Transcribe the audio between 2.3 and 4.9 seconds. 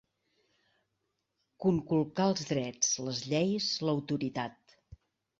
drets, les lleis, l'autoritat.